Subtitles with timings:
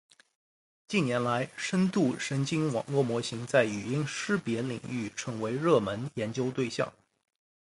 [0.87, 6.91] 近年来，深度神经网络模型在语音识别领域成为热门研究对象。